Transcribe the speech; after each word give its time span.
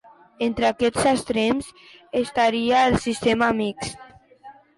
Entre 0.45 0.65
aquests 0.69 1.03
extrems 1.11 1.67
estaria 2.23 2.81
el 2.87 2.99
sistema 3.05 3.53
mixt. 3.61 4.03